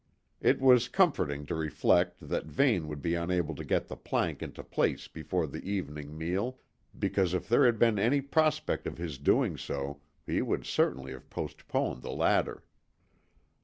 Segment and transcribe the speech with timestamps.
[0.41, 4.63] It was comforting to reflect that Vane would be unable to get the plank into
[4.63, 6.57] place before the evening meal,
[6.97, 11.29] because if there had been any prospect of his doing so, he would certainly have
[11.29, 12.63] postponed the latter.